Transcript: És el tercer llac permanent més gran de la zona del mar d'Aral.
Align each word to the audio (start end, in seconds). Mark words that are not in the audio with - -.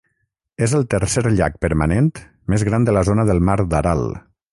És 0.67 0.71
el 0.77 0.85
tercer 0.93 1.23
llac 1.35 1.59
permanent 1.65 2.09
més 2.53 2.65
gran 2.69 2.87
de 2.89 2.97
la 2.99 3.05
zona 3.11 3.27
del 3.31 3.43
mar 3.51 3.59
d'Aral. 3.75 4.03